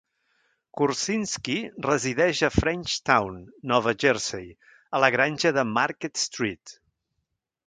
[0.79, 1.57] Kursinski
[1.87, 3.37] resideix a Frenchtown,
[3.73, 4.49] Nova Jersey,
[5.01, 6.79] a la granja de Market Street.